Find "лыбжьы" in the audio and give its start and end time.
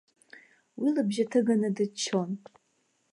0.95-1.25